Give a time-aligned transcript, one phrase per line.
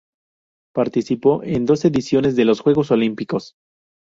[0.73, 3.53] Participó en dos ediciones de los Juegos Olímpicos.